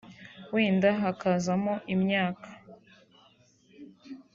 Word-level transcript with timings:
wenda 0.53 0.89
hakazamo 1.01 1.73
imyaka 1.93 2.47